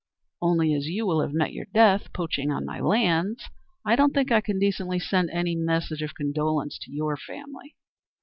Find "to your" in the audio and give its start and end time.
6.79-7.15